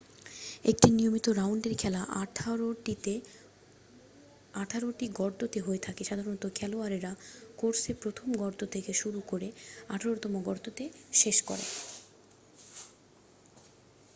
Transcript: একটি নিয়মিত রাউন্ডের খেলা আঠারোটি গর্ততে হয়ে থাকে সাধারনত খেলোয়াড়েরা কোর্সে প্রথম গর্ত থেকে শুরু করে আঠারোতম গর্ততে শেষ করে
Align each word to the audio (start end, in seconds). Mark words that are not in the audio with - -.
একটি 0.65 0.87
নিয়মিত 0.91 1.27
রাউন্ডের 1.31 1.75
খেলা 1.81 2.01
আঠারোটি 4.55 5.05
গর্ততে 5.19 5.59
হয়ে 5.61 5.81
থাকে 5.85 6.01
সাধারনত 6.03 6.43
খেলোয়াড়েরা 6.57 7.11
কোর্সে 7.59 7.91
প্রথম 8.01 8.27
গর্ত 8.41 8.61
থেকে 8.73 8.91
শুরু 9.01 9.19
করে 9.27 9.47
আঠারোতম 9.89 10.33
গর্ততে 10.47 10.83
শেষ 11.13 11.37
করে 11.41 11.65